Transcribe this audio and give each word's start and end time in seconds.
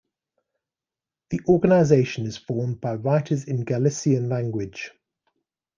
The 1.29 1.41
organization 1.47 2.25
is 2.25 2.35
formed 2.35 2.81
by 2.81 2.95
writers 2.95 3.43
in 3.43 3.63
galician 3.63 4.29
language. 4.29 4.89